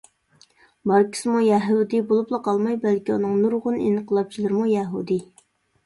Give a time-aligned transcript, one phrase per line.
[0.91, 5.27] ماركىسىمۇ يەھۇدىي بولۇپلا قالماي، بەلكى ئۇنىڭ نۇرغۇن ئىنقىلابچىلىرىمۇ يەھۇدىي.